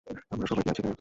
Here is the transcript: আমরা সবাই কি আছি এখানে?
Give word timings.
আমরা 0.31 0.45
সবাই 0.47 0.63
কি 0.65 0.69
আছি 0.71 0.81
এখানে? 0.81 0.89